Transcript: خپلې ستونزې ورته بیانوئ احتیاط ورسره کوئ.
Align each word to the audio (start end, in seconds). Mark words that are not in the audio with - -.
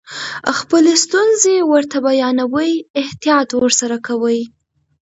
خپلې 0.57 0.93
ستونزې 1.05 1.55
ورته 1.71 1.97
بیانوئ 2.05 2.71
احتیاط 3.01 3.49
ورسره 3.59 3.95
کوئ. 4.07 4.39